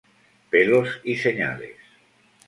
[0.49, 1.75] Pelos y señales".